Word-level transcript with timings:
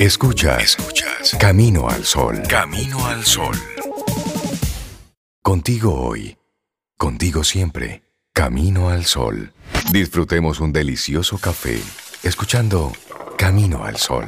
Escuchas, 0.00 0.76
escuchas. 0.76 1.36
Camino 1.38 1.88
al 1.88 2.04
sol. 2.04 2.42
Camino 2.48 3.06
al 3.06 3.22
sol. 3.22 3.54
Contigo 5.40 5.94
hoy. 5.94 6.36
Contigo 6.96 7.44
siempre. 7.44 8.02
Camino 8.32 8.88
al 8.88 9.04
sol. 9.04 9.52
Disfrutemos 9.92 10.58
un 10.58 10.72
delicioso 10.72 11.38
café. 11.38 11.78
Escuchando 12.24 12.90
Camino 13.38 13.84
al 13.84 13.98
sol. 13.98 14.26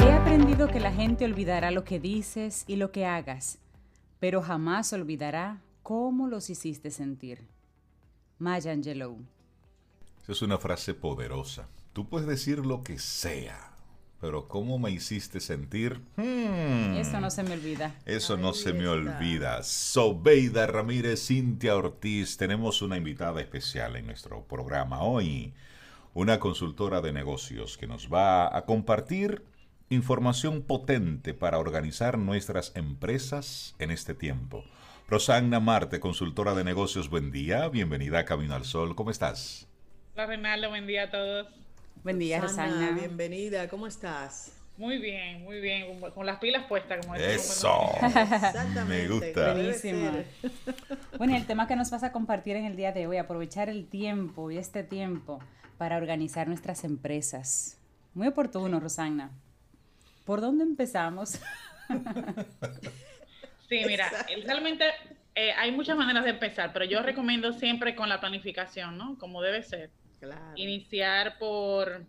He 0.00 0.10
aprendido 0.10 0.66
que 0.66 0.80
la 0.80 0.92
gente 0.92 1.24
olvidará 1.24 1.70
lo 1.70 1.84
que 1.84 2.00
dices 2.00 2.64
y 2.66 2.74
lo 2.74 2.90
que 2.90 3.06
hagas, 3.06 3.58
pero 4.18 4.42
jamás 4.42 4.92
olvidará 4.92 5.62
cómo 5.84 6.26
los 6.26 6.50
hiciste 6.50 6.90
sentir. 6.90 7.46
Maya 8.38 8.72
Angelou. 8.72 9.18
Esa 10.28 10.34
es 10.34 10.42
una 10.42 10.58
frase 10.58 10.92
poderosa. 10.92 11.68
Tú 11.94 12.06
puedes 12.06 12.28
decir 12.28 12.58
lo 12.58 12.82
que 12.82 12.98
sea, 12.98 13.72
pero 14.20 14.46
cómo 14.46 14.78
me 14.78 14.90
hiciste 14.90 15.40
sentir. 15.40 16.02
Hmm. 16.16 16.96
Eso 16.98 17.18
no 17.18 17.30
se 17.30 17.42
me 17.42 17.54
olvida. 17.54 17.94
Eso 18.04 18.36
no 18.36 18.52
se 18.52 18.74
me 18.74 18.86
olvida. 18.88 19.62
Sobeida 19.62 20.66
Ramírez, 20.66 21.28
Cintia 21.28 21.74
Ortiz, 21.74 22.36
tenemos 22.36 22.82
una 22.82 22.98
invitada 22.98 23.40
especial 23.40 23.96
en 23.96 24.04
nuestro 24.04 24.44
programa 24.44 25.00
hoy. 25.00 25.54
Una 26.12 26.38
consultora 26.38 27.00
de 27.00 27.14
negocios 27.14 27.78
que 27.78 27.86
nos 27.86 28.12
va 28.12 28.54
a 28.54 28.66
compartir 28.66 29.46
información 29.88 30.60
potente 30.60 31.32
para 31.32 31.58
organizar 31.58 32.18
nuestras 32.18 32.72
empresas 32.76 33.74
en 33.78 33.90
este 33.90 34.12
tiempo. 34.12 34.62
Rosanna 35.08 35.58
Marte, 35.58 36.00
consultora 36.00 36.54
de 36.54 36.64
negocios, 36.64 37.08
buen 37.08 37.32
día, 37.32 37.66
bienvenida 37.70 38.18
a 38.18 38.24
Camino 38.26 38.54
al 38.56 38.66
Sol, 38.66 38.94
¿cómo 38.94 39.10
estás? 39.10 39.68
Hola 40.18 40.26
Renaldo, 40.26 40.68
buen 40.70 40.84
día 40.84 41.04
a 41.04 41.10
todos. 41.12 41.46
Buen 42.02 42.18
día, 42.18 42.40
Rosanna. 42.40 42.90
Bienvenida, 42.90 43.68
¿cómo 43.68 43.86
estás? 43.86 44.52
Muy 44.76 44.98
bien, 44.98 45.44
muy 45.44 45.60
bien, 45.60 46.00
con, 46.00 46.26
las 46.26 46.40
pilas 46.40 46.64
puestas, 46.66 47.06
como 47.06 47.14
Eso. 47.14 47.92
Me 48.88 49.06
gusta. 49.06 49.52
Buenísimo. 49.52 50.10
Bueno, 51.18 51.36
el 51.36 51.46
tema 51.46 51.68
que 51.68 51.76
nos 51.76 51.92
vas 51.92 52.02
a 52.02 52.10
compartir 52.10 52.56
en 52.56 52.64
el 52.64 52.74
día 52.74 52.90
de 52.90 53.06
hoy, 53.06 53.16
aprovechar 53.16 53.68
el 53.68 53.86
tiempo 53.86 54.50
y 54.50 54.58
este 54.58 54.82
tiempo 54.82 55.38
para 55.76 55.96
organizar 55.96 56.48
nuestras 56.48 56.82
empresas. 56.82 57.78
Muy 58.12 58.26
oportuno, 58.26 58.80
Rosanna. 58.80 59.30
¿Por 60.24 60.40
dónde 60.40 60.64
empezamos? 60.64 61.38
Sí, 63.68 63.82
mira, 63.86 64.10
realmente 64.44 64.84
eh, 65.36 65.52
hay 65.52 65.70
muchas 65.70 65.96
maneras 65.96 66.24
de 66.24 66.30
empezar, 66.30 66.72
pero 66.72 66.86
yo 66.86 67.02
recomiendo 67.02 67.52
siempre 67.52 67.94
con 67.94 68.08
la 68.08 68.18
planificación, 68.18 68.98
¿no? 68.98 69.16
Como 69.18 69.42
debe 69.42 69.62
ser. 69.62 69.90
Claro. 70.20 70.52
Iniciar 70.56 71.38
por 71.38 72.02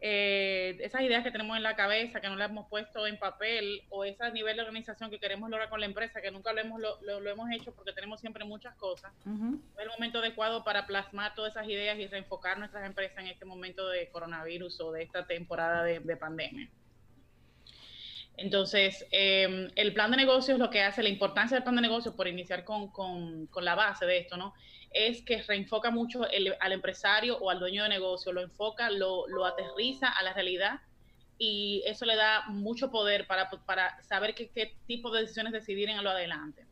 eh, 0.00 0.76
esas 0.80 1.00
ideas 1.02 1.24
que 1.24 1.30
tenemos 1.30 1.56
en 1.56 1.62
la 1.62 1.74
cabeza, 1.74 2.20
que 2.20 2.28
no 2.28 2.36
las 2.36 2.50
hemos 2.50 2.68
puesto 2.68 3.06
en 3.06 3.18
papel, 3.18 3.82
o 3.90 4.04
ese 4.04 4.30
nivel 4.32 4.56
de 4.56 4.62
organización 4.62 5.10
que 5.10 5.18
queremos 5.18 5.50
lograr 5.50 5.68
con 5.68 5.80
la 5.80 5.86
empresa, 5.86 6.20
que 6.20 6.30
nunca 6.30 6.52
lo 6.52 6.60
hemos, 6.60 6.80
lo, 6.80 7.28
hemos 7.28 7.50
hecho 7.50 7.74
porque 7.74 7.92
tenemos 7.92 8.20
siempre 8.20 8.44
muchas 8.44 8.74
cosas. 8.76 9.12
Es 9.26 9.82
el 9.82 9.88
momento 9.88 10.18
adecuado 10.18 10.62
para 10.62 10.86
plasmar 10.86 11.34
todas 11.34 11.52
esas 11.56 11.68
ideas 11.68 11.98
y 11.98 12.06
reenfocar 12.06 12.58
nuestras 12.58 12.86
empresas 12.86 13.18
en 13.18 13.28
este 13.28 13.44
momento 13.44 13.88
de 13.88 14.08
coronavirus 14.10 14.80
o 14.80 14.92
de 14.92 15.02
esta 15.02 15.26
temporada 15.26 15.82
de 15.84 16.16
pandemia. 16.16 16.68
Entonces, 18.38 19.04
em, 19.10 19.68
el 19.74 19.92
plan 19.92 20.12
de 20.12 20.16
negocios 20.16 20.60
lo 20.60 20.70
que 20.70 20.80
hace, 20.80 21.02
la 21.02 21.08
importancia 21.08 21.56
del 21.56 21.64
plan 21.64 21.74
de 21.74 21.82
negocios, 21.82 22.14
por 22.14 22.28
iniciar 22.28 22.64
con, 22.64 23.48
la 23.60 23.74
base 23.74 24.06
de 24.06 24.18
esto, 24.18 24.36
¿no? 24.36 24.54
Es 24.92 25.22
que 25.22 25.42
reenfoca 25.42 25.90
mucho 25.90 26.22
al 26.60 26.72
empresario 26.72 27.36
o 27.38 27.50
al 27.50 27.58
dueño 27.58 27.82
de 27.82 27.88
negocio, 27.88 28.32
lo 28.32 28.40
enfoca, 28.40 28.90
lo, 28.90 29.44
aterriza 29.44 30.08
a 30.08 30.22
la 30.22 30.32
realidad 30.32 30.80
y 31.36 31.82
eso 31.84 32.06
le 32.06 32.14
da 32.14 32.44
mucho 32.48 32.92
poder 32.92 33.26
para, 33.26 33.50
saber 34.02 34.36
qué, 34.36 34.48
qué, 34.50 34.76
tipo 34.86 35.10
de 35.10 35.22
decisiones 35.22 35.52
decidir 35.52 35.88
en 35.88 36.02
lo 36.02 36.10
adelante. 36.10 36.64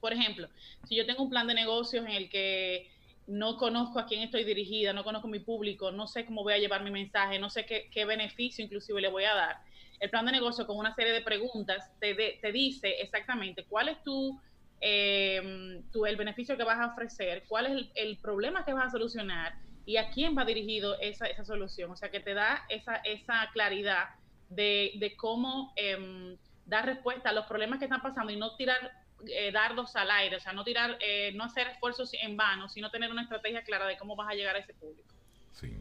Por 0.00 0.12
ejemplo, 0.12 0.48
si 0.88 0.94
yo 0.94 1.06
tengo 1.06 1.24
un 1.24 1.30
plan 1.30 1.48
de 1.48 1.54
negocios 1.54 2.06
en 2.06 2.12
el 2.12 2.30
que 2.30 2.88
no 3.26 3.56
conozco 3.56 3.98
a 3.98 4.06
quién 4.06 4.22
estoy 4.22 4.44
dirigida, 4.44 4.92
no 4.92 5.02
conozco 5.02 5.26
mi 5.26 5.40
público, 5.40 5.90
no 5.90 6.06
sé 6.06 6.24
cómo 6.24 6.44
voy 6.44 6.52
a 6.52 6.58
llevar 6.58 6.84
mi 6.84 6.92
mensaje, 6.92 7.40
no 7.40 7.50
sé 7.50 7.66
qué, 7.66 7.90
qué 7.90 8.04
beneficio 8.04 8.64
inclusive 8.64 9.00
le 9.00 9.08
voy 9.08 9.24
a 9.24 9.34
dar, 9.34 9.67
el 10.00 10.10
plan 10.10 10.26
de 10.26 10.32
negocio 10.32 10.66
con 10.66 10.76
una 10.76 10.94
serie 10.94 11.12
de 11.12 11.22
preguntas 11.22 11.90
te, 12.00 12.14
te 12.14 12.52
dice 12.52 13.00
exactamente 13.00 13.64
cuál 13.64 13.88
es 13.88 14.02
tu, 14.02 14.40
eh, 14.80 15.82
tu, 15.92 16.06
el 16.06 16.16
beneficio 16.16 16.56
que 16.56 16.64
vas 16.64 16.78
a 16.78 16.92
ofrecer, 16.92 17.44
cuál 17.48 17.66
es 17.66 17.86
el, 17.94 18.18
problema 18.18 18.64
que 18.64 18.72
vas 18.72 18.86
a 18.86 18.90
solucionar 18.90 19.54
y 19.84 19.96
a 19.96 20.10
quién 20.10 20.36
va 20.36 20.44
dirigido 20.44 20.98
esa, 21.00 21.26
esa 21.26 21.44
solución. 21.44 21.90
O 21.90 21.96
sea, 21.96 22.10
que 22.10 22.20
te 22.20 22.34
da 22.34 22.64
esa, 22.68 22.96
esa 22.96 23.48
claridad 23.52 24.10
de, 24.50 24.92
de 24.96 25.16
cómo 25.16 25.72
em, 25.76 26.36
dar 26.66 26.86
respuesta 26.86 27.30
a 27.30 27.32
los 27.32 27.46
problemas 27.46 27.78
que 27.78 27.86
están 27.86 28.02
pasando 28.02 28.32
y 28.32 28.36
no 28.36 28.54
tirar 28.56 28.92
eh, 29.26 29.50
dardos 29.50 29.96
al 29.96 30.10
aire, 30.12 30.36
o 30.36 30.40
sea, 30.40 30.52
no 30.52 30.62
tirar, 30.62 30.96
eh, 31.00 31.32
no 31.34 31.44
hacer 31.44 31.66
esfuerzos 31.68 32.12
en 32.14 32.36
vano, 32.36 32.68
sino 32.68 32.90
tener 32.90 33.10
una 33.10 33.22
estrategia 33.22 33.62
clara 33.62 33.86
de 33.86 33.96
cómo 33.96 34.14
vas 34.14 34.28
a 34.30 34.34
llegar 34.34 34.54
a 34.54 34.60
ese 34.60 34.74
público. 34.74 35.12
Sí. 35.52 35.74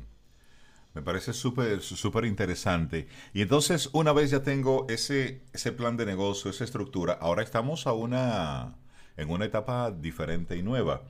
Me 0.97 1.03
parece 1.03 1.31
súper 1.31 1.81
súper 1.81 2.25
interesante. 2.25 3.07
Y 3.31 3.43
entonces, 3.43 3.91
una 3.93 4.13
vez 4.13 4.31
ya 4.31 4.41
tengo 4.41 4.87
ese, 4.89 5.43
ese 5.53 5.71
plan 5.71 5.95
de 5.95 6.07
negocio, 6.07 6.49
esa 6.49 6.63
estructura, 6.63 7.13
ahora 7.21 7.43
estamos 7.43 7.85
a 7.85 7.93
una, 7.93 8.77
en 9.15 9.29
una 9.29 9.45
etapa 9.45 9.91
diferente 9.91 10.57
y 10.57 10.63
nueva. 10.63 11.03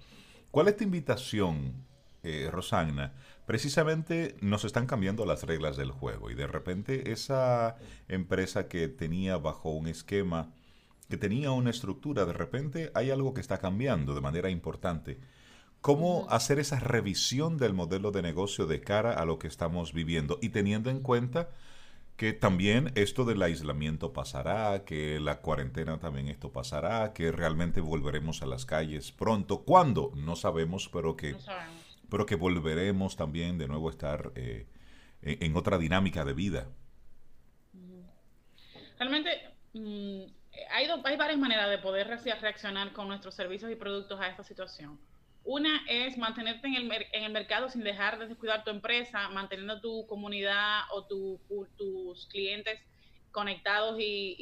¿Cuál 0.51 0.67
es 0.67 0.75
tu 0.75 0.83
invitación, 0.83 1.85
eh, 2.21 2.49
Rosanna? 2.51 3.13
Precisamente 3.45 4.35
nos 4.41 4.65
están 4.65 4.87
cambiando 4.87 5.25
las 5.25 5.43
reglas 5.43 5.77
del 5.77 5.91
juego 5.91 6.29
y 6.29 6.35
de 6.35 6.47
repente 6.47 7.13
esa 7.13 7.77
empresa 8.09 8.67
que 8.67 8.89
tenía 8.89 9.37
bajo 9.37 9.69
un 9.69 9.87
esquema, 9.87 10.51
que 11.07 11.15
tenía 11.15 11.51
una 11.51 11.69
estructura, 11.69 12.25
de 12.25 12.33
repente 12.33 12.91
hay 12.93 13.09
algo 13.09 13.33
que 13.33 13.39
está 13.39 13.59
cambiando 13.59 14.13
de 14.13 14.19
manera 14.19 14.49
importante. 14.49 15.17
¿Cómo 15.81 16.27
hacer 16.29 16.59
esa 16.59 16.79
revisión 16.79 17.57
del 17.57 17.73
modelo 17.73 18.11
de 18.11 18.21
negocio 18.21 18.65
de 18.65 18.81
cara 18.81 19.13
a 19.13 19.25
lo 19.25 19.39
que 19.39 19.47
estamos 19.47 19.93
viviendo 19.93 20.39
y 20.41 20.49
teniendo 20.49 20.89
en 20.89 21.01
cuenta 21.01 21.49
que 22.17 22.33
también 22.33 22.91
esto 22.95 23.25
del 23.25 23.41
aislamiento 23.43 24.11
pasará, 24.11 24.83
que 24.85 25.19
la 25.19 25.39
cuarentena 25.39 25.99
también 25.99 26.27
esto 26.27 26.51
pasará, 26.51 27.13
que 27.13 27.31
realmente 27.31 27.79
volveremos 27.79 28.41
a 28.41 28.47
las 28.47 28.65
calles 28.65 29.11
pronto. 29.11 29.63
¿Cuándo? 29.63 30.11
No 30.15 30.35
sabemos, 30.35 30.89
pero 30.91 31.15
que, 31.15 31.35
Pero 32.09 32.25
que 32.25 32.35
volveremos 32.35 33.15
también 33.15 33.59
de 33.59 33.67
nuevo 33.67 33.87
a 33.87 33.91
estar 33.91 34.31
eh, 34.33 34.65
en, 35.21 35.55
otra 35.55 35.77
dinámica 35.77 36.25
de 36.25 36.33
vida. 36.33 36.67
Realmente 38.97 39.29
mm, 39.73 40.23
hay, 40.71 40.87
hay 41.03 41.17
varias 41.17 41.37
maneras 41.37 41.69
de 41.69 41.77
poder 41.77 42.07
reaccionar 42.07 42.93
con 42.93 43.07
nuestros 43.07 43.35
servicios 43.35 43.71
y 43.71 43.75
productos 43.75 44.19
a 44.19 44.27
esta 44.27 44.43
situación. 44.43 44.97
Una 45.47 45.81
es 45.87 46.17
mantenerte 46.17 46.67
en 46.67 46.75
el, 46.75 46.91
en 47.13 47.23
el 47.23 47.31
mercado 47.31 47.69
sin 47.69 47.81
dejar 47.81 48.19
de 48.19 48.27
descuidar 48.27 48.65
tu 48.65 48.69
empresa, 48.69 49.29
manteniendo 49.29 49.79
tu 49.79 50.05
comunidad 50.05 50.81
o 50.91 51.05
tus 51.05 52.27
clientes 52.27 52.81
conectados 53.31 53.97
y, 53.97 54.35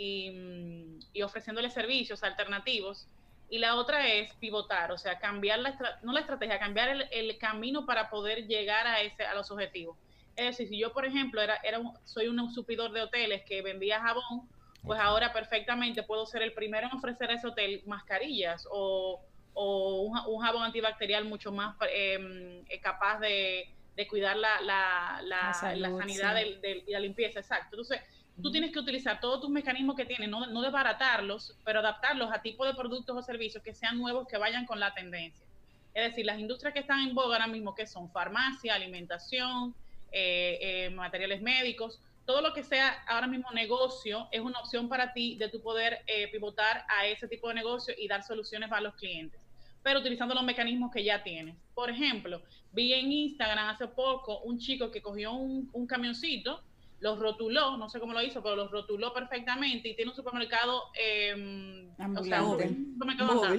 y, 1.14 1.22
ofreciéndoles 1.22 1.74
servicios 1.74 2.24
alternativos. 2.24 3.08
Y 3.52 3.60
la 3.60 3.76
otra 3.76 4.08
es 4.08 4.34
pivotar, 4.38 4.92
o 4.92 4.98
sea, 4.98 5.20
cambiar 5.20 5.60
la, 5.60 5.78
no 6.02 6.12
la 6.12 6.22
estrategia, 6.22 6.58
cambiar 6.58 7.08
el, 7.12 7.38
camino 7.38 7.86
para 7.86 8.10
poder 8.10 8.48
llegar 8.48 8.88
a, 8.88 9.02
ese, 9.02 9.26
a 9.26 9.36
los 9.36 9.52
objetivos. 9.52 9.96
Es 10.36 10.58
decir, 10.58 10.70
si 10.70 10.80
yo, 10.80 10.92
por 10.92 11.06
ejemplo, 11.06 11.40
era, 11.40 11.58
era 11.64 11.80
soy 12.04 12.30
un 12.30 12.52
supidor 12.52 12.92
de 12.94 13.04
hoteles 13.04 13.44
que 13.44 13.62
vendía 13.62 14.02
jabón, 14.02 14.50
pues 14.82 15.00
ahora 15.00 15.32
perfectamente 15.32 16.02
puedo 16.02 16.26
ser 16.26 16.42
el 16.42 16.54
primero 16.54 16.88
en 16.88 16.98
ofrecer 16.98 17.30
a 17.30 17.36
ese 17.36 17.46
hotel 17.46 17.84
mascarillas 17.86 18.68
o 18.72 19.24
o 19.56 20.02
un, 20.28 20.42
jabón 20.42 20.64
antibacterial 20.64 21.26
mucho 21.26 21.52
más 21.52 21.76
em, 21.94 22.64
eh, 22.70 22.80
capaz 22.82 23.20
de, 23.20 23.70
cuidar 24.10 24.36
la, 24.36 24.62
la, 24.62 25.22
la, 25.24 25.54
sanidad 25.54 26.38
y 26.42 26.92
la 26.92 27.00
limpieza, 27.00 27.40
exacto. 27.40 27.70
Entonces, 27.72 28.02
tú 28.42 28.52
tienes 28.52 28.74
que 28.74 28.80
utilizar 28.80 29.22
todos 29.22 29.40
tus 29.40 29.50
mecanismos 29.50 29.96
que 29.96 30.06
tienes, 30.06 30.30
no, 30.30 30.46
no 30.48 30.62
desbaratarlos, 30.62 31.56
pero 31.64 31.80
adaptarlos 31.80 32.32
a 32.34 32.42
tipo 32.42 32.66
de 32.66 32.74
productos 32.74 33.16
o 33.16 33.22
servicios 33.22 33.64
que 33.64 33.74
sean 33.74 33.98
nuevos, 33.98 34.28
que 34.28 34.38
vayan 34.38 34.66
con 34.66 34.80
la 34.80 34.94
tendencia. 34.94 35.46
Es 35.94 36.10
decir, 36.10 36.26
las 36.26 36.38
industrias 36.38 36.74
que 36.74 36.82
están 36.82 37.00
en 37.00 37.16
boga 37.16 37.38
ahora 37.38 37.48
mismo, 37.48 37.74
que 37.74 37.88
son 37.88 38.12
farmacia, 38.12 38.76
alimentación, 38.76 39.74
eh, 40.12 40.58
eh, 40.60 40.90
materiales 40.90 41.42
médicos, 41.42 42.02
todo 42.26 42.42
lo 42.42 42.54
que 42.54 42.64
sea 42.64 43.02
ahora 43.08 43.28
mismo 43.28 43.50
negocio 43.52 44.28
es 44.32 44.42
una 44.42 44.60
opción 44.60 44.90
para 44.90 45.14
ti 45.14 45.38
de 45.38 45.48
tu 45.48 45.62
poder 45.62 46.04
pivotar 46.32 46.84
a 46.90 47.06
ese 47.06 47.28
tipo 47.28 47.48
de 47.48 47.54
negocio 47.54 47.94
y 47.98 48.08
dar 48.08 48.24
soluciones 48.24 48.68
para 48.68 48.82
los 48.82 48.96
clientes 48.96 49.45
pero 49.86 50.00
utilizando 50.00 50.34
los 50.34 50.44
mecanismos 50.44 50.92
que 50.92 51.04
ya 51.04 51.22
tienes. 51.22 51.56
Por 51.76 51.92
ejemplo, 51.92 52.42
vi 52.74 52.92
en 52.94 53.12
Instagram 53.12 53.70
hace 53.70 53.88
poco 53.88 54.40
un 54.40 54.58
chico 54.58 54.90
que 54.90 55.00
cogió 55.00 55.34
un, 55.34 55.86
camioncito, 55.86 56.60
los 57.02 57.20
rotuló, 57.20 57.78
no 57.78 57.88
sé 57.88 58.00
cómo 58.00 58.12
lo 58.12 58.24
hizo, 58.24 58.42
pero 58.42 58.56
los 58.56 58.72
rotuló 58.72 59.14
perfectamente 59.14 59.90
y 59.90 59.96
tiene 59.96 60.10
un 60.10 60.16
supermercado, 60.16 60.86
eh, 61.00 61.88
o 62.18 62.24
sea, 62.24 62.44
un 62.44 62.94
supermercado 62.94 63.58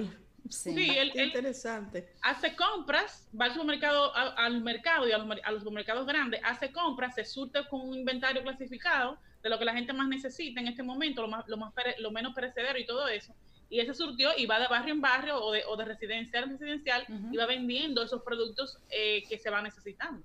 Sí, 0.49 0.97
él, 0.97 1.13
interesante. 1.15 2.09
Hace 2.21 2.57
compras, 2.57 3.25
va 3.39 3.45
al 3.45 3.53
supermercado, 3.53 4.13
al 4.13 4.61
mercado 4.61 5.07
y 5.07 5.13
a 5.13 5.17
los, 5.19 5.59
supermercados 5.59 6.05
grandes, 6.05 6.41
hace 6.43 6.73
compras, 6.73 7.15
se 7.15 7.23
surte 7.23 7.65
con 7.69 7.87
un 7.87 7.95
inventario 7.95 8.43
clasificado 8.43 9.17
de 9.41 9.49
lo 9.49 9.57
que 9.57 9.63
la 9.63 9.73
gente 9.73 9.93
más 9.93 10.09
necesita 10.09 10.59
en 10.59 10.67
este 10.67 10.83
momento, 10.83 11.21
lo, 11.21 11.29
más, 11.29 11.47
lo, 11.47 11.55
más 11.55 11.73
lo 11.99 12.11
menos 12.11 12.33
perecedero 12.35 12.77
y 12.77 12.85
todo 12.85 13.07
eso. 13.07 13.33
Y 13.69 13.79
ese 13.79 13.93
surtió 13.93 14.29
y 14.37 14.45
va 14.45 14.59
de 14.59 14.67
barrio 14.67 14.93
en 14.93 15.01
barrio 15.01 15.43
o 15.43 15.51
de, 15.51 15.63
o 15.65 15.75
de 15.75 15.85
residencial 15.85 16.45
en 16.45 16.51
residencial 16.51 17.05
y 17.31 17.35
va 17.35 17.45
vendiendo 17.45 18.01
esos 18.03 18.21
productos 18.21 18.77
eh, 18.89 19.23
que 19.27 19.37
se 19.37 19.49
van 19.49 19.65
necesitando. 19.65 20.23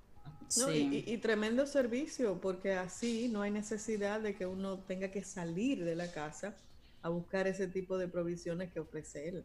y, 0.72 1.16
tremendo 1.18 1.66
servicio, 1.66 2.40
porque 2.40 2.74
así 2.74 3.28
no 3.28 3.42
hay 3.42 3.50
necesidad 3.50 4.20
de 4.20 4.36
que 4.36 4.46
uno 4.46 4.78
tenga 4.78 5.10
que 5.10 5.24
salir 5.24 5.84
de 5.84 5.96
la 5.96 6.12
casa 6.12 6.56
a 7.02 7.08
buscar 7.08 7.48
ese 7.48 7.66
tipo 7.66 7.98
de 7.98 8.06
provisiones 8.06 8.72
que 8.72 8.80
ofrece 8.80 9.28
él. 9.28 9.44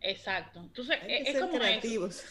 Exacto. 0.00 0.60
Entonces, 0.60 0.98
es, 1.06 1.38
como 1.38 1.52
creativos. 1.52 2.24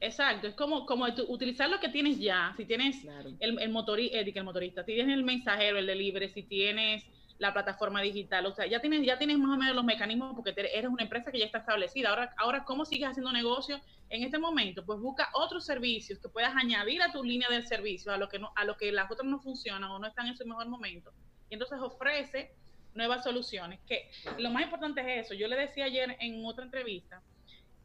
Exacto, 0.00 0.48
es 0.48 0.54
como, 0.54 0.84
como 0.84 1.06
utilizar 1.28 1.70
lo 1.70 1.80
que 1.80 1.88
tienes 1.88 2.18
ya. 2.18 2.52
Si 2.56 2.64
tienes 2.64 2.96
el, 3.40 3.58
el, 3.58 3.68
motori, 3.70 4.08
eh, 4.08 4.32
el 4.34 4.44
motorista, 4.44 4.84
si 4.84 4.94
tienes 4.94 5.16
el 5.16 5.24
mensajero, 5.24 5.78
el 5.78 5.86
delivery, 5.86 6.28
si 6.30 6.42
tienes 6.42 7.04
la 7.38 7.52
plataforma 7.52 8.00
digital, 8.00 8.46
o 8.46 8.54
sea, 8.54 8.66
ya 8.66 8.80
tienes, 8.80 9.04
ya 9.04 9.18
tienes 9.18 9.38
más 9.38 9.56
o 9.56 9.58
menos 9.58 9.74
los 9.74 9.84
mecanismos 9.84 10.34
porque 10.34 10.54
eres 10.56 10.88
una 10.88 11.02
empresa 11.02 11.32
que 11.32 11.38
ya 11.38 11.46
está 11.46 11.58
establecida. 11.58 12.10
Ahora, 12.10 12.34
ahora, 12.36 12.64
¿cómo 12.64 12.84
sigues 12.84 13.08
haciendo 13.08 13.32
negocio 13.32 13.80
en 14.08 14.22
este 14.22 14.38
momento? 14.38 14.84
Pues 14.84 15.00
busca 15.00 15.28
otros 15.34 15.66
servicios 15.66 16.18
que 16.20 16.28
puedas 16.28 16.54
añadir 16.54 17.02
a 17.02 17.10
tu 17.10 17.24
línea 17.24 17.48
de 17.48 17.62
servicio, 17.66 18.12
a 18.12 18.18
lo 18.18 18.28
que 18.28 18.38
no, 18.38 18.52
a 18.54 18.64
lo 18.64 18.76
que 18.76 18.92
las 18.92 19.10
otras 19.10 19.28
no 19.28 19.40
funcionan 19.40 19.90
o 19.90 19.98
no 19.98 20.06
están 20.06 20.28
en 20.28 20.36
su 20.36 20.46
mejor 20.46 20.68
momento. 20.68 21.12
Y 21.50 21.54
entonces 21.54 21.78
ofrece 21.80 22.52
nuevas 22.94 23.24
soluciones. 23.24 23.80
Que 23.86 24.10
lo 24.38 24.50
más 24.50 24.62
importante 24.62 25.00
es 25.00 25.26
eso. 25.26 25.34
Yo 25.34 25.48
le 25.48 25.56
decía 25.56 25.86
ayer 25.86 26.16
en 26.20 26.44
otra 26.44 26.64
entrevista 26.64 27.20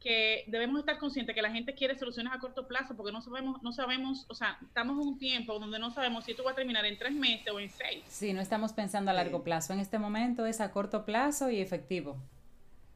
que 0.00 0.44
debemos 0.46 0.80
estar 0.80 0.98
conscientes 0.98 1.34
que 1.34 1.42
la 1.42 1.50
gente 1.50 1.74
quiere 1.74 1.98
soluciones 1.98 2.32
a 2.32 2.38
corto 2.38 2.66
plazo 2.66 2.96
porque 2.96 3.12
no 3.12 3.20
sabemos, 3.20 3.62
no 3.62 3.72
sabemos, 3.72 4.24
o 4.28 4.34
sea, 4.34 4.58
estamos 4.62 5.00
en 5.00 5.08
un 5.08 5.18
tiempo 5.18 5.58
donde 5.58 5.78
no 5.78 5.90
sabemos 5.90 6.24
si 6.24 6.30
esto 6.30 6.42
va 6.42 6.52
a 6.52 6.54
terminar 6.54 6.86
en 6.86 6.98
tres 6.98 7.12
meses 7.12 7.52
o 7.52 7.60
en 7.60 7.68
seis. 7.68 8.02
Sí, 8.08 8.32
no 8.32 8.40
estamos 8.40 8.72
pensando 8.72 9.10
a 9.10 9.14
largo 9.14 9.44
plazo. 9.44 9.72
En 9.74 9.80
este 9.80 9.98
momento 9.98 10.46
es 10.46 10.60
a 10.60 10.72
corto 10.72 11.04
plazo 11.04 11.50
y 11.50 11.60
efectivo. 11.60 12.16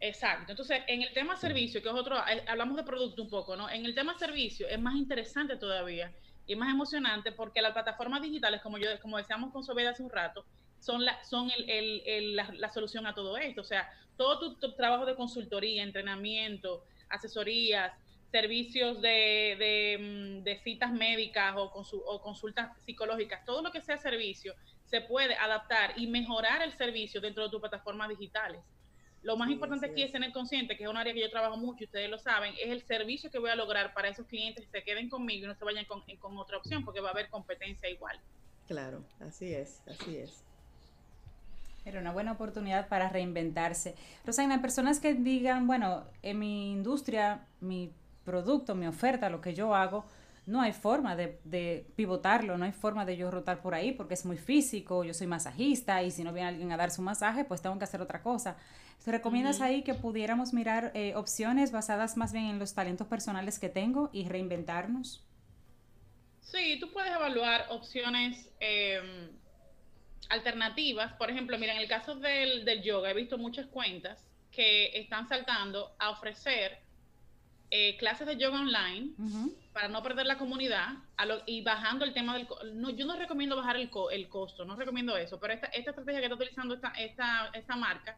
Exacto. 0.00 0.52
Entonces, 0.52 0.82
en 0.86 1.02
el 1.02 1.12
tema 1.12 1.36
servicio, 1.36 1.82
que 1.82 1.88
es 1.88 1.94
otro, 1.94 2.16
eh, 2.18 2.44
hablamos 2.46 2.76
de 2.76 2.82
producto 2.82 3.22
un 3.22 3.30
poco, 3.30 3.56
¿no? 3.56 3.70
En 3.70 3.84
el 3.84 3.94
tema 3.94 4.18
servicio 4.18 4.66
es 4.68 4.80
más 4.80 4.96
interesante 4.96 5.56
todavía 5.56 6.12
y 6.46 6.56
más 6.56 6.70
emocionante 6.70 7.32
porque 7.32 7.62
las 7.62 7.72
plataformas 7.72 8.22
digitales, 8.22 8.60
como 8.60 8.78
yo, 8.78 8.88
como 9.00 9.16
decíamos 9.16 9.52
con 9.52 9.62
Sobeda 9.62 9.90
hace 9.90 10.02
un 10.02 10.10
rato, 10.10 10.44
son, 10.78 11.04
la, 11.04 11.22
son 11.24 11.50
el, 11.56 12.36
la, 12.36 12.70
solución 12.72 13.06
a 13.06 13.14
todo 13.14 13.38
esto. 13.38 13.62
O 13.62 13.64
sea, 13.64 13.90
todo 14.16 14.56
tu, 14.56 14.72
trabajo 14.72 15.06
de 15.06 15.14
consultoría, 15.14 15.82
entrenamiento, 15.82 16.84
asesorías, 17.08 17.92
servicios 18.30 19.00
de, 19.00 20.42
mm, 20.44 20.62
citas 20.62 20.92
médicas 20.92 21.54
o, 21.56 21.64
o 21.64 22.22
consultas 22.22 22.70
psicológicas, 22.84 23.44
todo 23.44 23.62
lo 23.62 23.70
que 23.70 23.80
sea 23.80 23.96
servicio, 23.98 24.54
se 24.84 25.00
puede 25.00 25.34
adaptar 25.36 25.94
y 25.96 26.06
mejorar 26.06 26.62
el 26.62 26.72
servicio 26.72 27.20
dentro 27.20 27.44
de 27.44 27.50
tus 27.50 27.60
plataformas 27.60 28.08
digitales. 28.08 28.60
Lo 29.24 29.38
más 29.38 29.48
importante 29.50 29.86
aquí 29.86 30.02
es. 30.02 30.12
tener 30.12 30.32
consciente, 30.32 30.76
que 30.76 30.84
es 30.84 30.88
un 30.88 30.98
área 30.98 31.14
que 31.14 31.20
yo 31.20 31.30
trabajo 31.30 31.56
mucho, 31.56 31.84
y 31.84 31.86
ustedes 31.86 32.10
lo 32.10 32.18
saben, 32.18 32.54
es 32.60 32.70
el 32.70 32.82
servicio 32.82 33.30
que 33.30 33.38
voy 33.38 33.48
a 33.48 33.56
lograr 33.56 33.94
para 33.94 34.08
esos 34.08 34.26
clientes 34.26 34.66
que 34.66 34.80
se 34.80 34.84
queden 34.84 35.08
conmigo 35.08 35.46
y 35.46 35.48
no 35.48 35.54
se 35.54 35.64
vayan 35.64 35.86
con, 35.86 36.02
con 36.18 36.36
otra 36.36 36.58
opción, 36.58 36.84
porque 36.84 37.00
va 37.00 37.08
a 37.08 37.12
haber 37.12 37.30
competencia 37.30 37.88
igual. 37.88 38.20
Claro, 38.66 39.02
así 39.20 39.54
es, 39.54 39.82
así 39.86 40.18
es. 40.18 40.44
Era 41.84 42.00
una 42.00 42.12
buena 42.12 42.32
oportunidad 42.32 42.88
para 42.88 43.08
reinventarse. 43.10 43.94
Rosana, 44.25 44.62
personas 44.62 45.00
que 45.00 45.14
digan, 45.14 45.66
bueno, 45.66 46.04
en 46.22 46.38
mi 46.38 46.72
industria, 46.72 47.46
mi 47.60 47.92
producto, 48.25 48.75
mi 48.75 48.86
oferta, 48.86 49.28
lo 49.28 49.40
que 49.40 49.54
yo 49.54 49.75
hago, 49.75 50.06
no 50.46 50.60
hay 50.60 50.72
forma 50.72 51.16
de, 51.16 51.86
pivotarlo, 51.96 52.58
no 52.58 52.64
hay 52.64 52.72
forma 52.72 53.04
de 53.04 53.16
yo 53.16 53.31
rotar 53.31 53.60
por 53.60 53.75
ahí 53.75 53.92
porque 53.92 54.14
es 54.14 54.25
muy 54.26 54.36
físico, 54.36 55.04
yo 55.04 55.14
soy 55.14 55.26
masajista 55.26 56.02
y 56.02 56.10
si 56.10 56.22
no 56.22 56.32
viene 56.32 56.48
alguien 56.48 56.72
a 56.72 56.76
dar 56.76 56.90
su 56.90 57.02
masaje, 57.02 57.44
pues 57.44 57.62
tengo 57.62 57.78
que 57.78 57.84
hacer 57.84 58.00
otra 58.02 58.22
cosa. 58.22 58.56
¿Te 59.04 59.10
recomiendas 59.10 59.60
ahí 59.60 59.82
que 59.82 59.94
pudiéramos 59.94 60.54
mirar 60.54 60.90
eh, 60.94 61.14
opciones 61.14 61.72
basadas 61.72 62.16
más 62.16 62.32
bien 62.32 62.46
en 62.46 62.58
los 62.58 62.75
talentos 62.75 63.06
personales 63.06 63.58
que 63.58 63.69
tengo 63.69 64.08
y 64.12 64.28
reinventarnos? 64.28 65.22
Sí, 66.40 66.78
tú 66.81 66.90
puedes 66.92 67.12
evaluar 67.12 67.66
opciones 67.70 68.48
eh, 68.60 69.31
alternativas, 70.30 71.12
por 71.14 71.30
ejemplo, 71.30 71.58
mira, 71.58 71.74
en 71.74 71.80
el 71.80 71.88
caso 71.88 72.16
del, 72.16 72.82
yoga, 72.82 73.10
he 73.10 73.14
visto 73.14 73.38
muchas 73.38 73.66
cuentas 73.66 74.24
que 74.50 74.98
están 74.98 75.28
saltando 75.28 75.94
a 75.98 76.10
ofrecer 76.10 76.78
eh, 77.70 77.96
clases 77.96 78.26
de 78.26 78.36
yoga 78.36 78.60
online 78.60 79.10
para 79.72 79.88
no 79.88 80.02
perder 80.02 80.26
la 80.26 80.38
comunidad 80.38 80.90
y 81.46 81.62
bajando 81.62 82.04
el 82.04 82.12
tema 82.12 82.34
del... 82.34 82.46
No, 82.74 82.90
yo 82.90 83.06
no 83.06 83.16
recomiendo 83.16 83.56
bajar 83.56 83.76
el, 83.76 83.90
el 84.12 84.28
costo, 84.28 84.64
no 84.64 84.76
recomiendo 84.76 85.16
eso, 85.16 85.40
pero 85.40 85.54
esta, 85.54 85.66
esta 85.66 85.90
estrategia 85.90 86.20
que 86.20 86.26
está 86.26 86.36
utilizando 86.36 86.74
esta, 86.74 86.90
esta, 86.90 87.50
esta 87.52 87.76
marca 87.76 88.16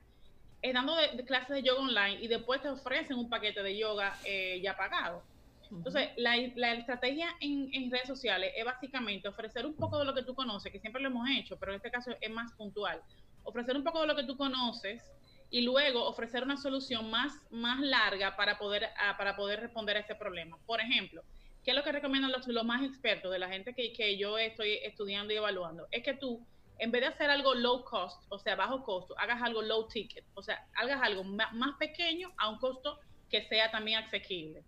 es 0.62 0.74
dando 0.74 0.96
clases 1.26 1.48
de 1.56 1.62
yoga 1.62 1.80
online 1.80 2.18
y 2.20 2.28
después 2.28 2.60
te 2.60 2.68
ofrecen 2.68 3.18
un 3.18 3.30
paquete 3.30 3.62
de 3.62 3.78
yoga 3.78 4.16
eh, 4.24 4.60
ya 4.62 4.76
pagado. 4.76 5.22
Entonces, 5.70 6.10
la, 6.16 6.36
la 6.54 6.74
estrategia 6.74 7.28
en, 7.40 7.68
en, 7.72 7.90
redes 7.90 8.06
sociales 8.06 8.52
es 8.56 8.64
básicamente 8.64 9.28
ofrecer 9.28 9.66
un 9.66 9.74
poco 9.74 9.98
de 9.98 10.04
lo 10.04 10.14
que 10.14 10.22
tú 10.22 10.34
conoces, 10.34 10.72
que 10.72 10.80
siempre 10.80 11.02
lo 11.02 11.08
hemos 11.08 11.28
hecho, 11.30 11.58
pero 11.58 11.72
en 11.72 11.76
este 11.76 11.90
caso 11.90 12.10
es 12.20 12.30
más 12.30 12.52
puntual. 12.52 13.00
Ofrecer 13.44 13.76
un 13.76 13.84
poco 13.84 14.00
de 14.00 14.06
lo 14.06 14.16
que 14.16 14.24
tú 14.24 14.36
conoces 14.36 15.02
y 15.50 15.62
luego 15.62 16.04
ofrecer 16.04 16.42
una 16.42 16.56
solución 16.56 17.10
más, 17.10 17.32
más 17.50 17.80
larga 17.80 18.36
para 18.36 18.58
poder, 18.58 18.88
ah, 18.98 19.16
para 19.16 19.36
poder 19.36 19.60
responder 19.60 19.96
a 19.96 20.00
ese 20.00 20.14
problema. 20.14 20.58
Por 20.66 20.80
ejemplo, 20.80 21.22
¿qué 21.64 21.70
es 21.70 21.76
lo 21.76 21.84
que 21.84 21.92
recomiendan 21.92 22.32
los, 22.32 22.46
los 22.48 22.64
más 22.64 22.82
expertos 22.84 23.30
de 23.32 23.38
la 23.38 23.48
gente 23.48 23.74
que, 23.74 23.92
que 23.92 24.16
yo 24.16 24.38
estoy 24.38 24.74
estudiando 24.82 25.32
y 25.32 25.36
evaluando? 25.36 25.86
Es 25.90 26.02
que 26.02 26.14
tú, 26.14 26.44
en 26.78 26.90
vez 26.90 27.02
de 27.02 27.08
hacer 27.08 27.30
algo 27.30 27.54
low 27.54 27.84
cost, 27.84 28.24
o 28.28 28.38
sea, 28.38 28.56
bajo 28.56 28.82
costo, 28.82 29.18
hagas 29.18 29.40
algo 29.42 29.62
low 29.62 29.86
ticket, 29.88 30.24
o 30.34 30.42
sea, 30.42 30.66
hagas 30.74 31.00
algo 31.02 31.24
más 31.24 31.76
pequeño 31.78 32.32
a 32.38 32.48
un 32.50 32.58
costo 32.58 32.98
que 33.30 33.42
sea 33.48 33.70
también 33.70 33.98
asequible 33.98 34.64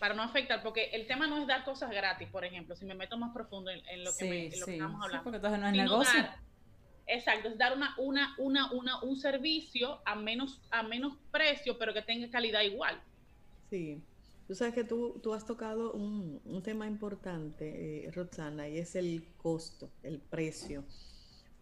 para 0.00 0.14
no 0.14 0.22
afectar, 0.22 0.62
porque 0.62 0.86
el 0.94 1.06
tema 1.06 1.26
no 1.26 1.36
es 1.36 1.46
dar 1.46 1.62
cosas 1.62 1.90
gratis, 1.90 2.26
por 2.30 2.42
ejemplo, 2.42 2.74
si 2.74 2.86
me 2.86 2.94
meto 2.94 3.18
más 3.18 3.34
profundo 3.34 3.70
en, 3.70 4.02
lo, 4.02 4.10
que 4.16 4.46
estamos 4.46 5.04
hablando. 5.04 5.18
Sí, 5.18 5.22
porque 5.22 5.36
entonces 5.36 5.60
no 5.60 5.66
es 5.66 5.72
negocio. 5.74 6.20
exacto, 7.06 7.48
es 7.50 7.58
dar 7.58 7.76
una, 7.76 7.94
una, 7.98 8.34
una, 8.38 8.72
una, 8.72 9.02
un 9.02 9.18
servicio 9.18 10.00
a 10.06 10.16
menos, 10.16 10.58
a 10.70 10.82
menos 10.82 11.18
precio, 11.30 11.76
pero 11.78 11.92
que 11.92 12.00
tenga 12.00 12.30
calidad 12.30 12.62
igual. 12.62 12.98
Sí. 13.68 14.02
Tú 14.48 14.54
sabes 14.54 14.72
que 14.72 14.84
tú, 14.84 15.20
tú 15.22 15.34
has 15.34 15.44
tocado 15.44 15.92
un, 15.92 16.40
un 16.46 16.62
tema 16.62 16.86
importante, 16.86 18.06
eh, 18.06 18.10
Roxana, 18.10 18.68
y 18.70 18.78
es 18.78 18.96
el 18.96 19.28
costo, 19.36 19.90
el 20.02 20.18
precio. 20.18 20.82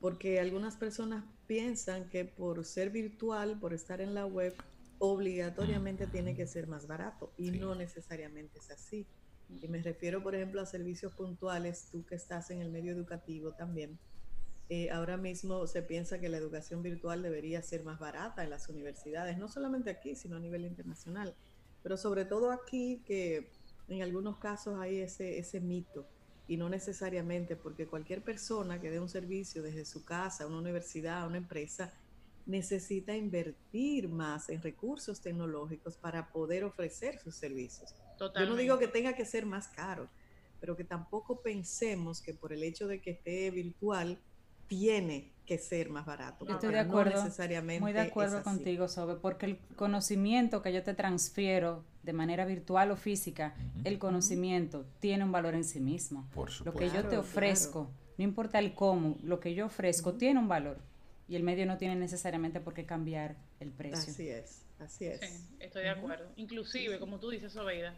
Porque 0.01 0.39
algunas 0.39 0.77
personas 0.77 1.25
piensan 1.49 2.09
que 2.09 2.25
por 2.25 2.65
ser 2.65 2.91
virtual, 2.91 3.59
por 3.59 3.75
estar 3.75 4.01
en 4.01 4.15
la 4.15 4.27
web, 4.27 4.55
obligatoriamente 4.99 6.07
tiene 6.07 6.35
que 6.35 6.47
ser 6.47 6.67
más 6.67 6.87
barato 6.87 7.33
y 7.37 7.51
no 7.51 7.75
necesariamente 7.75 8.59
es 8.59 8.71
así. 8.71 9.07
Y 9.49 9.67
me 9.69 9.81
refiero, 9.83 10.23
por 10.23 10.35
ejemplo, 10.35 10.61
a 10.61 10.67
servicios 10.67 11.15
puntuales, 11.15 11.89
tú 11.91 12.05
que 12.05 12.17
estás 12.17 12.51
en 12.51 12.61
el 12.61 12.71
medio 12.71 12.93
educativo 12.93 13.53
también. 13.53 13.99
Eh, 14.71 14.91
ahora 14.91 15.17
mismo 15.17 15.67
se 15.67 15.83
piensa 15.83 16.21
que 16.21 16.29
la 16.29 16.37
educación 16.37 16.83
virtual 16.83 17.23
debería 17.23 17.63
ser 17.63 17.85
más 17.85 17.99
barata 17.99 18.45
en 18.45 18.51
las 18.51 18.69
universidades, 18.69 19.39
no 19.39 19.49
solamente 19.49 19.89
aquí, 19.89 20.15
sino 20.15 20.37
a 20.37 20.41
nivel 20.41 20.67
internacional, 20.67 21.35
pero 21.83 21.97
sobre 21.97 22.27
todo 22.27 22.51
aquí 22.51 23.03
que 23.07 23.51
en 23.89 24.03
algunos 24.03 24.37
casos 24.37 24.79
hay 24.79 24.99
ese, 24.99 25.39
ese 25.39 25.61
mito 25.61 26.07
y 26.47 26.59
no 26.59 26.69
necesariamente 26.69 27.57
porque 27.57 27.87
cualquier 27.87 28.23
persona 28.23 28.79
que 28.79 28.91
dé 28.91 29.01
un 29.01 29.09
servicio 29.09 29.63
desde 29.63 29.87
su 29.87 30.05
casa, 30.05 30.47
una 30.47 30.59
universidad, 30.59 31.27
una 31.27 31.39
empresa, 31.39 31.91
necesita 32.49 33.15
invertir 33.15 34.09
más 34.09 34.49
en 34.49 34.63
recursos 34.63 35.21
tecnológicos 35.21 35.97
para 35.97 36.33
poder 36.33 36.65
ofrecer 36.65 37.19
sus 37.19 37.37
servicios. 37.37 37.95
Yo 38.19 38.47
no 38.47 38.57
digo 38.57 38.79
que 38.79 38.89
tenga 38.89 39.13
que 39.13 39.25
ser 39.25 39.47
más 39.47 39.69
caro, 39.69 40.09
pero 40.59 40.75
que 40.75 40.83
tampoco 40.83 41.41
pensemos 41.43 42.21
que 42.21 42.35
por 42.35 42.53
el 42.53 42.65
hecho 42.65 42.89
de 42.89 43.01
que 43.01 43.11
esté 43.11 43.51
virtual 43.51 44.19
tiene 44.67 45.31
que 45.47 45.59
ser 45.59 45.91
más 45.91 46.07
barato. 46.07 46.49
Estoy 46.49 46.73
de 46.73 46.81
acuerdo, 46.81 47.23
necesariamente 47.23 47.81
muy 47.81 47.93
de 47.93 48.01
acuerdo 48.01 48.43
contigo, 48.43 48.89
Sobe, 48.89 49.17
porque 49.17 49.47
el 49.47 49.59
conocimiento 49.77 50.63
que 50.63 50.73
yo 50.73 50.83
te 50.83 50.95
transfiero 50.95 51.85
de 52.03 52.13
manera 52.15 52.47
virtual 52.47 52.91
o 52.91 52.97
física, 52.97 53.55
el 53.85 53.99
conocimiento 53.99 54.87
tiene 55.01 55.25
un 55.25 55.33
valor 55.33 55.55
en 55.55 55.65
sí 55.65 55.81
mismo. 55.81 56.27
Por 56.35 56.51
Lo 56.65 56.73
que 56.73 56.91
yo 56.91 57.07
te 57.07 57.19
ofrezco, 57.19 57.91
no 58.17 58.25
importa 58.25 58.59
el 58.59 58.75
cómo, 58.75 59.19
lo 59.23 59.39
que 59.39 59.55
yo 59.55 59.67
ofrezco 59.67 60.15
tiene 60.15 60.41
un 60.41 60.49
valor 60.49 60.79
y 61.29 61.37
el 61.37 61.43
medio 61.43 61.67
no 61.67 61.77
tiene 61.77 61.95
necesariamente 61.95 62.61
por 62.61 62.75
qué 62.75 62.87
cambiar 62.87 63.37
el 63.61 63.71
precio. 63.71 64.13
Así 64.13 64.29
es, 64.29 64.67
así 64.79 65.05
es. 65.05 65.21
Sí, 65.21 65.57
estoy 65.61 65.83
de 65.83 65.91
acuerdo. 65.91 66.33
Inclusive, 66.37 66.99
como 66.99 67.21
tú 67.21 67.29
dices, 67.29 67.53
Sobeida, 67.53 67.95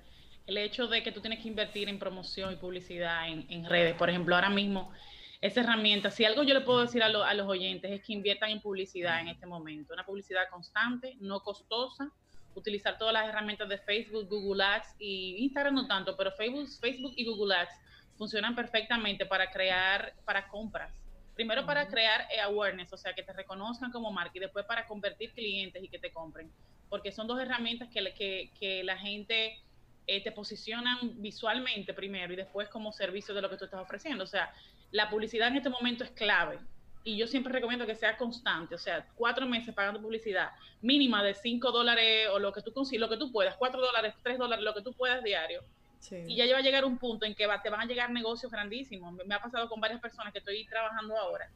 el 0.46 0.58
hecho 0.58 0.88
de 0.88 1.02
que 1.02 1.12
tú 1.12 1.20
tienes 1.20 1.40
que 1.40 1.48
invertir 1.48 1.88
en 1.88 1.98
promoción 1.98 2.52
y 2.52 2.56
publicidad 2.56 3.28
en, 3.28 3.64
redes, 3.66 3.94
por 3.94 4.10
ejemplo, 4.10 4.34
ahora 4.34 4.50
mismo, 4.50 4.92
esa 5.40 5.60
herramienta, 5.60 6.10
si 6.10 6.24
algo 6.24 6.42
yo 6.42 6.54
le 6.54 6.62
puedo 6.62 6.80
decir 6.80 7.02
a, 7.02 7.06
a 7.06 7.34
los 7.34 7.48
oyentes 7.48 7.90
es 7.92 8.02
que 8.02 8.12
inviertan 8.12 8.50
en 8.50 8.60
publicidad 8.60 9.20
en 9.20 9.28
este 9.28 9.46
momento, 9.46 9.94
una 9.94 10.04
publicidad 10.04 10.48
constante, 10.50 11.16
no 11.20 11.40
costosa, 11.40 12.12
utilizar 12.54 12.98
todas 12.98 13.14
las 13.14 13.28
herramientas 13.28 13.68
de 13.68 13.78
Facebook, 13.78 14.28
Google 14.28 14.64
Ads 14.64 14.96
y 14.98 15.36
Instagram 15.38 15.74
no 15.74 15.86
tanto, 15.86 16.16
pero 16.16 16.32
Facebook, 16.32 16.68
Facebook 16.80 17.12
y 17.16 17.24
Google 17.24 17.54
Ads 17.54 17.70
funcionan 18.16 18.54
perfectamente 18.54 19.24
para 19.24 19.50
crear, 19.50 20.14
para 20.24 20.48
compras. 20.48 20.92
Primero 21.34 21.64
para 21.64 21.88
crear 21.88 22.26
eh, 22.30 22.40
awareness, 22.40 22.92
o 22.92 22.96
sea, 22.96 23.14
que 23.14 23.22
te 23.22 23.32
reconozcan 23.32 23.90
como 23.90 24.12
marca 24.12 24.32
y 24.34 24.40
después 24.40 24.64
para 24.66 24.86
convertir 24.86 25.32
clientes 25.32 25.82
y 25.82 25.88
que 25.88 25.98
te 25.98 26.12
compren. 26.12 26.50
Porque 26.88 27.12
son 27.12 27.26
dos 27.26 27.40
herramientas 27.40 27.88
que, 27.88 28.12
que, 28.14 28.50
que 28.58 28.84
la 28.84 28.98
gente 28.98 29.58
eh, 30.06 30.22
te 30.22 30.32
posicionan 30.32 30.98
visualmente 31.22 31.94
primero 31.94 32.32
y 32.32 32.36
después 32.36 32.68
como 32.68 32.92
servicio 32.92 33.32
de 33.34 33.42
lo 33.42 33.48
que 33.48 33.56
tú 33.56 33.64
estás 33.64 33.80
ofreciendo. 33.80 34.24
O 34.24 34.26
sea, 34.26 34.52
la 34.90 35.08
publicidad 35.08 35.48
en 35.48 35.56
este 35.56 35.70
momento 35.70 36.04
es 36.04 36.10
clave. 36.10 36.58
Y 37.04 37.16
yo 37.16 37.26
siempre 37.26 37.52
recomiendo 37.52 37.86
que 37.86 37.94
sea 37.94 38.16
constante, 38.18 38.74
o 38.74 38.78
sea, 38.78 39.06
cuatro 39.14 39.46
meses 39.46 39.74
pagando 39.74 40.02
publicidad 40.02 40.50
mínima 40.82 41.22
de 41.22 41.32
cinco 41.32 41.72
dólares 41.72 42.28
o 42.30 42.38
lo 42.38 42.52
que 42.52 42.60
tú 42.60 42.72
lo 42.98 43.08
que 43.08 43.16
tú 43.16 43.32
puedas, 43.32 43.56
cuatro 43.56 43.80
dólares, 43.80 44.14
tres 44.22 44.36
dólares, 44.36 44.62
lo 44.64 44.74
que 44.74 44.82
tú 44.82 44.92
puedas 44.92 45.22
diario. 45.22 45.62
Y 46.10 46.36
ya 46.36 46.50
va 46.52 46.58
a 46.58 46.62
llegar 46.62 46.84
un 46.84 46.98
punto 46.98 47.26
en 47.26 47.34
que 47.34 47.46
va, 47.46 47.60
te 47.60 47.68
van 47.68 47.80
a 47.80 47.84
llegar 47.84 48.10
negocios 48.10 48.50
grandísimos. 48.50 49.14
Me, 49.26 49.34
ha 49.34 49.40
pasado 49.40 49.68
con 49.68 49.80
varias 49.80 50.00
personas 50.00 50.32
que 50.32 50.38
estoy 50.38 50.66
trabajando 50.66 51.16
ahora 51.16 51.50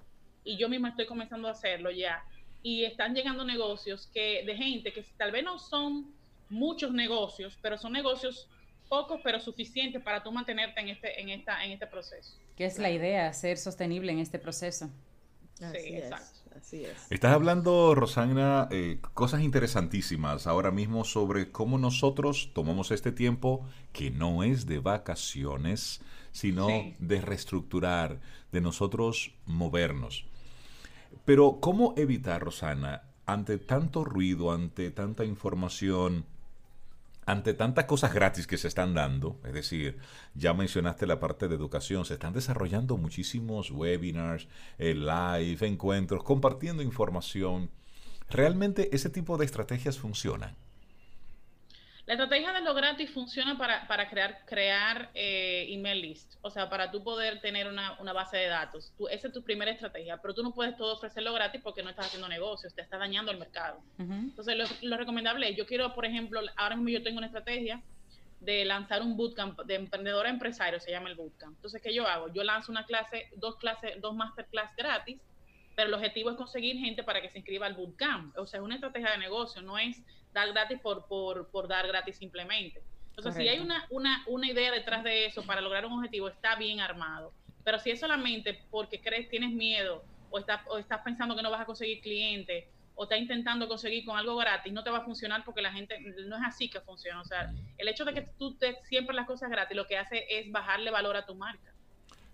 y 0.44 0.56
yo 0.56 0.68
misma 0.68 0.90
estoy 0.90 1.06
comenzando 1.06 1.48
a 1.48 1.52
hacerlo 1.52 1.90
ya. 1.90 2.22
Y 2.62 2.84
están 2.84 3.14
llegando 3.14 3.44
negocios 3.44 4.08
que 4.12 4.44
de 4.44 4.56
gente 4.56 4.92
que 4.92 5.02
tal 5.16 5.32
vez 5.32 5.44
no 5.44 5.58
son 5.58 6.14
muchos 6.48 6.92
negocios, 6.92 7.58
pero 7.60 7.78
son 7.78 7.92
negocios 7.92 8.48
pocos 8.88 9.20
pero 9.24 9.40
suficientes 9.40 10.02
para 10.02 10.22
tú 10.22 10.30
mantenerte 10.30 10.80
en 10.80 10.88
este, 10.88 11.20
en 11.20 11.30
esta, 11.30 11.64
en 11.64 11.72
este 11.72 11.86
proceso. 11.86 12.38
¿Qué 12.56 12.66
es 12.66 12.78
la 12.78 12.90
idea? 12.90 13.32
Ser 13.32 13.58
sostenible 13.58 14.12
en 14.12 14.18
este 14.18 14.38
proceso. 14.38 14.90
Así 15.60 15.80
sí, 15.80 15.96
exacto. 15.96 16.43
Así 16.56 16.84
es. 16.84 17.06
Estás 17.10 17.32
hablando, 17.32 17.94
Rosana, 17.94 18.68
eh, 18.70 19.00
cosas 19.12 19.42
interesantísimas 19.42 20.46
ahora 20.46 20.70
mismo 20.70 21.04
sobre 21.04 21.50
cómo 21.50 21.78
nosotros 21.78 22.50
tomamos 22.54 22.90
este 22.90 23.12
tiempo 23.12 23.66
que 23.92 24.10
no 24.10 24.44
es 24.44 24.66
de 24.66 24.78
vacaciones, 24.78 26.00
sino 26.30 26.68
de 26.98 27.20
reestructurar, 27.20 28.20
de 28.52 28.60
nosotros 28.60 29.34
movernos. 29.46 30.26
Pero, 31.24 31.58
¿cómo 31.60 31.94
evitar, 31.96 32.42
Rosana, 32.42 33.02
ante 33.26 33.58
tanto 33.58 34.04
ruido, 34.04 34.52
ante 34.52 34.90
tanta 34.90 35.24
información, 35.24 36.26
ante 37.26 37.54
tantas 37.54 37.86
cosas 37.86 38.12
gratis 38.12 38.46
que 38.46 38.58
se 38.58 38.68
están 38.68 38.94
dando, 38.94 39.40
es 39.44 39.52
decir, 39.52 39.98
ya 40.34 40.54
mencionaste 40.54 41.06
la 41.06 41.20
parte 41.20 41.48
de 41.48 41.54
educación, 41.54 42.04
se 42.04 42.14
están 42.14 42.32
desarrollando 42.32 42.96
muchísimos 42.96 43.70
webinars, 43.70 44.48
eh, 44.78 44.94
live, 44.94 45.66
encuentros, 45.66 46.22
compartiendo 46.22 46.82
información. 46.82 47.70
¿Realmente 48.28 48.94
ese 48.94 49.10
tipo 49.10 49.36
de 49.36 49.44
estrategias 49.44 49.98
funcionan? 49.98 50.56
La 52.06 52.14
estrategia 52.14 52.52
de 52.52 52.60
lo 52.60 52.74
gratis 52.74 53.10
funciona 53.10 53.56
para, 53.56 53.86
para 53.88 54.10
crear, 54.10 54.44
crear 54.44 55.10
eh, 55.14 55.66
email 55.70 56.02
list, 56.02 56.34
o 56.42 56.50
sea, 56.50 56.68
para 56.68 56.90
tú 56.90 57.02
poder 57.02 57.40
tener 57.40 57.66
una, 57.66 57.98
una 57.98 58.12
base 58.12 58.36
de 58.36 58.46
datos. 58.46 58.92
Tú, 58.98 59.08
esa 59.08 59.28
es 59.28 59.32
tu 59.32 59.42
primera 59.42 59.70
estrategia, 59.70 60.18
pero 60.18 60.34
tú 60.34 60.42
no 60.42 60.52
puedes 60.52 60.76
todo 60.76 60.92
ofrecerlo 60.92 61.32
gratis 61.32 61.62
porque 61.62 61.82
no 61.82 61.88
estás 61.88 62.06
haciendo 62.06 62.28
negocios, 62.28 62.74
te 62.74 62.82
estás 62.82 63.00
dañando 63.00 63.32
el 63.32 63.38
mercado. 63.38 63.80
Entonces, 63.98 64.54
lo, 64.54 64.64
lo, 64.82 64.96
recomendable 64.98 65.48
es, 65.48 65.56
yo 65.56 65.64
quiero, 65.64 65.94
por 65.94 66.04
ejemplo, 66.04 66.42
ahora 66.56 66.76
mismo 66.76 66.90
yo 66.90 67.02
tengo 67.02 67.16
una 67.16 67.26
estrategia 67.28 67.82
de 68.40 68.66
lanzar 68.66 69.00
un 69.00 69.16
bootcamp 69.16 69.60
de 69.60 69.74
emprendedor 69.74 70.26
a 70.26 70.28
empresario, 70.28 70.80
se 70.80 70.90
llama 70.90 71.08
el 71.08 71.16
bootcamp. 71.16 71.56
Entonces, 71.56 71.80
¿qué 71.82 71.94
yo 71.94 72.06
hago? 72.06 72.30
Yo 72.34 72.44
lanzo 72.44 72.70
una 72.70 72.84
clase, 72.84 73.30
dos 73.36 73.56
clases, 73.56 73.98
dos 74.02 74.14
masterclass 74.14 74.76
gratis, 74.76 75.18
pero 75.74 75.88
el 75.88 75.94
objetivo 75.94 76.30
es 76.30 76.36
conseguir 76.36 76.76
gente 76.78 77.02
para 77.02 77.22
que 77.22 77.30
se 77.30 77.38
inscriba 77.38 77.66
al 77.66 77.74
bootcamp. 77.74 78.36
O 78.36 78.46
sea, 78.46 78.60
es 78.60 78.64
una 78.64 78.74
estrategia 78.74 79.12
de 79.12 79.18
negocio, 79.18 79.62
no 79.62 79.78
es 79.78 80.02
dar 80.34 80.52
gratis 80.52 80.78
por, 80.80 81.06
por, 81.06 81.48
por 81.48 81.68
dar 81.68 81.86
gratis 81.86 82.16
simplemente. 82.16 82.82
Entonces, 83.16 83.42
si 83.42 83.48
hay 83.48 83.60
una, 83.60 83.86
una, 83.90 84.24
una 84.26 84.48
idea 84.48 84.72
detrás 84.72 85.04
de 85.04 85.26
eso 85.26 85.44
para 85.44 85.60
lograr 85.60 85.86
un 85.86 85.92
objetivo, 85.92 86.28
está 86.28 86.56
bien 86.56 86.80
armado. 86.80 87.32
Pero 87.62 87.78
si 87.78 87.90
es 87.90 88.00
solamente 88.00 88.60
porque 88.70 89.00
crees, 89.00 89.28
tienes 89.28 89.52
miedo 89.52 90.04
o, 90.30 90.38
estás, 90.40 90.62
o 90.68 90.78
estás 90.78 91.00
pensando 91.02 91.36
que 91.36 91.42
no 91.42 91.50
vas 91.50 91.60
a 91.60 91.64
conseguir 91.64 92.00
clientes 92.02 92.64
o 92.96 93.04
estás 93.04 93.18
intentando 93.18 93.66
conseguir 93.68 94.04
con 94.04 94.16
algo 94.16 94.36
gratis, 94.36 94.72
no 94.72 94.84
te 94.84 94.90
va 94.90 94.98
a 94.98 95.04
funcionar 95.04 95.44
porque 95.44 95.62
la 95.62 95.72
gente 95.72 95.98
no 96.26 96.36
es 96.36 96.42
así 96.44 96.68
que 96.68 96.80
funciona. 96.80 97.20
O 97.20 97.24
sea, 97.24 97.52
el 97.78 97.88
hecho 97.88 98.04
de 98.04 98.14
que 98.14 98.22
tú 98.22 98.56
te 98.56 98.76
siempre 98.84 99.14
las 99.14 99.26
cosas 99.26 99.50
gratis 99.50 99.76
lo 99.76 99.86
que 99.86 99.96
hace 99.96 100.26
es 100.28 100.50
bajarle 100.50 100.90
valor 100.90 101.16
a 101.16 101.24
tu 101.24 101.34
marca. 101.34 101.73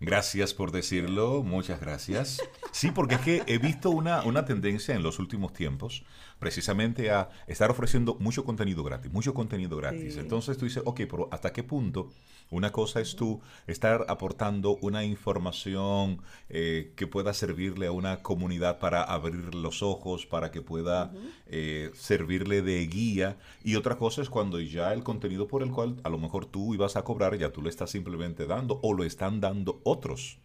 Gracias 0.01 0.55
por 0.55 0.73
decirlo, 0.73 1.43
muchas 1.43 1.79
gracias. 1.79 2.41
Sí, 2.73 2.91
porque 2.91 3.17
es 3.17 3.21
que 3.21 3.43
he 3.47 3.59
visto 3.59 3.91
una, 3.91 4.23
una 4.23 4.47
tendencia 4.47 4.95
en 4.95 5.03
los 5.03 5.19
últimos 5.19 5.53
tiempos 5.53 6.05
precisamente 6.39 7.11
a 7.11 7.29
estar 7.47 7.71
ofreciendo 7.71 8.17
mucho 8.19 8.45
contenido 8.45 8.83
gratis, 8.83 9.13
mucho 9.13 9.35
contenido 9.35 9.77
gratis. 9.77 10.17
Entonces 10.17 10.57
tú 10.57 10.65
dices, 10.65 10.83
ok, 10.87 11.03
pero 11.11 11.29
¿hasta 11.31 11.53
qué 11.53 11.63
punto? 11.63 12.11
Una 12.51 12.73
cosa 12.73 13.01
es 13.01 13.15
tú 13.15 13.41
estar 13.69 14.05
aportando 14.09 14.77
una 14.83 15.05
información 15.05 16.21
eh, 16.49 16.93
que 16.97 17.07
pueda 17.07 17.33
servirle 17.33 17.87
a 17.87 17.93
una 17.93 18.23
comunidad 18.23 18.81
para 18.81 19.05
abrir 19.05 19.55
los 19.55 19.85
ojos, 19.85 20.27
para 20.27 20.51
que 20.51 20.61
pueda 20.61 21.13
eh, 21.47 21.91
servirle 21.95 22.63
de 22.63 22.85
guía. 22.89 23.39
Y 23.63 23.77
otra 23.77 23.97
cosa 23.97 24.21
es 24.21 24.29
cuando 24.29 24.61
ya 24.61 24.93
el 24.93 25.05
contenido 25.05 25.47
por 25.47 25.63
el 25.63 25.71
cual 25.71 26.01
a 26.03 26.09
lo 26.09 26.19
mejor 26.19 26.45
tú 26.47 26.75
ibas 26.75 26.97
a 26.97 27.03
cobrar, 27.03 27.39
ya 27.39 27.53
tú 27.53 27.63
le 27.63 27.71
estás 27.71 27.91
simplemente 27.91 28.47
dando 28.47 28.81
o 28.83 28.95
lo 28.95 29.05
están 29.05 29.41
dando 29.41 29.81
otros. 29.85 30.39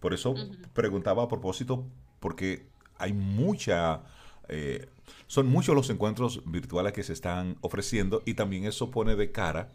Por 0.00 0.12
eso 0.12 0.34
preguntaba 0.74 1.22
a 1.22 1.28
propósito, 1.28 1.86
porque 2.20 2.66
hay 2.98 3.14
mucha 3.14 4.02
eh, 4.48 4.86
son 5.26 5.46
muchos 5.46 5.74
los 5.74 5.90
encuentros 5.90 6.42
virtuales 6.46 6.92
que 6.92 7.02
se 7.02 7.12
están 7.12 7.56
ofreciendo 7.60 8.22
y 8.24 8.34
también 8.34 8.64
eso 8.64 8.90
pone 8.90 9.14
de 9.14 9.30
cara 9.30 9.70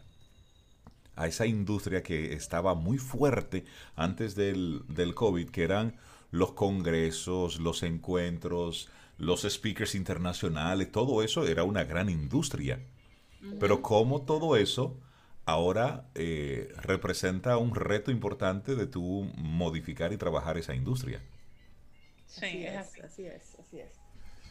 a 1.16 1.26
esa 1.26 1.46
industria 1.46 2.02
que 2.02 2.32
estaba 2.32 2.74
muy 2.74 2.98
fuerte 2.98 3.64
antes 3.96 4.34
del, 4.34 4.82
del 4.88 5.14
COVID, 5.14 5.50
que 5.50 5.62
eran 5.62 5.96
los 6.30 6.52
congresos, 6.52 7.60
los 7.60 7.82
encuentros, 7.82 8.88
los 9.18 9.42
speakers 9.42 9.94
internacionales, 9.94 10.90
todo 10.90 11.22
eso 11.22 11.46
era 11.46 11.64
una 11.64 11.84
gran 11.84 12.08
industria. 12.10 12.80
Pero 13.60 13.82
como 13.82 14.22
todo 14.22 14.56
eso 14.56 14.98
ahora 15.44 16.06
eh, 16.14 16.72
representa 16.76 17.58
un 17.58 17.74
reto 17.74 18.10
importante 18.10 18.74
de 18.74 18.86
tú 18.86 19.30
modificar 19.36 20.12
y 20.12 20.16
trabajar 20.16 20.56
esa 20.56 20.74
industria. 20.74 21.20
Sí, 22.26 22.66
así 22.66 23.26
es, 23.26 23.56
así 23.60 23.80
es. 23.80 23.92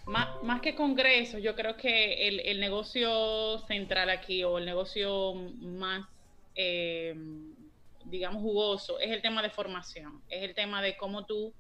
Más, 0.05 0.61
que 0.61 0.75
congresos, 0.75 1.41
yo 1.41 1.55
creo 1.55 1.77
que 1.77 2.27
el, 2.27 2.59
negocio 2.59 3.59
central 3.67 4.09
aquí 4.09 4.43
o 4.43 4.57
el 4.57 4.65
negocio 4.65 5.33
más, 5.33 6.05
eh, 6.55 7.15
digamos, 8.05 8.41
jugoso 8.41 8.99
es 8.99 9.11
el 9.11 9.21
tema 9.21 9.41
de 9.41 9.49
formación, 9.49 10.21
es 10.29 10.43
el 10.43 10.53
tema 10.53 10.81
de 10.81 10.95
cómo 10.97 11.25
tú 11.25 11.53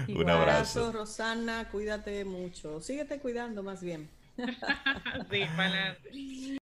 un 0.09 0.31
abrazo. 0.31 0.93
Rosana. 0.93 1.69
Cuídate 1.71 2.25
mucho. 2.25 2.81
Síguete 2.81 3.19
cuidando 3.19 3.63
más 3.63 3.83
bien. 3.83 4.09
sí, 5.31 5.45
para 5.57 5.99